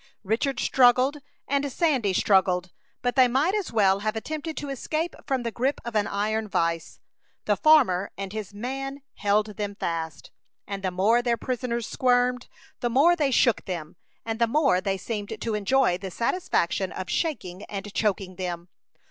Richard 0.23 0.59
struggled, 0.59 1.17
and 1.47 1.71
Sandy 1.71 2.11
struggled; 2.11 2.71
but 3.03 3.15
they 3.15 3.27
might 3.27 3.53
as 3.53 3.71
well 3.71 3.99
have 3.99 4.15
attempted 4.15 4.57
to 4.57 4.69
escape 4.69 5.15
from 5.27 5.43
the 5.43 5.51
grip 5.51 5.79
of 5.85 5.95
an 5.95 6.07
iron 6.07 6.47
vise. 6.47 6.99
The 7.45 7.55
farmer 7.55 8.11
and 8.17 8.33
his 8.33 8.51
man 8.51 9.03
held 9.13 9.57
them 9.57 9.75
fast; 9.75 10.31
and 10.65 10.81
the 10.81 10.89
more 10.89 11.21
their 11.21 11.37
prisoners 11.37 11.85
squirmed, 11.85 12.47
the 12.79 12.89
more 12.89 13.15
they 13.15 13.29
shook 13.29 13.65
them, 13.65 13.95
and 14.25 14.39
the 14.39 14.47
more 14.47 14.81
they 14.81 14.97
seemed 14.97 15.39
to 15.39 15.53
enjoy 15.53 15.99
the 15.99 16.09
satisfaction 16.09 16.91
of 16.91 17.07
shaking 17.07 17.61
and 17.65 17.93
choking 17.93 18.37
them. 18.37 18.69